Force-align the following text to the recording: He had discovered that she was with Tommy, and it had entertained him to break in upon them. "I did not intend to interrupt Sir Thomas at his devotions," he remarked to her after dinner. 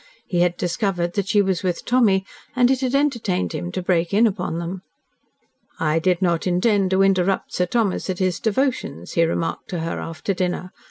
He 0.25 0.39
had 0.39 0.57
discovered 0.57 1.13
that 1.13 1.27
she 1.27 1.43
was 1.43 1.61
with 1.61 1.85
Tommy, 1.85 2.25
and 2.55 2.71
it 2.71 2.81
had 2.81 2.95
entertained 2.95 3.53
him 3.53 3.71
to 3.73 3.83
break 3.83 4.15
in 4.15 4.25
upon 4.25 4.57
them. 4.57 4.81
"I 5.79 5.99
did 5.99 6.23
not 6.23 6.47
intend 6.47 6.89
to 6.89 7.03
interrupt 7.03 7.53
Sir 7.53 7.67
Thomas 7.67 8.09
at 8.09 8.17
his 8.17 8.39
devotions," 8.39 9.11
he 9.11 9.23
remarked 9.23 9.69
to 9.69 9.81
her 9.81 9.99
after 9.99 10.33
dinner. 10.33 10.71